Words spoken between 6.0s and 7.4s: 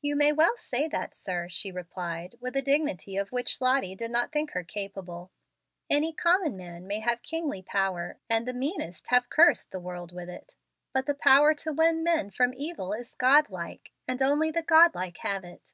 common man may have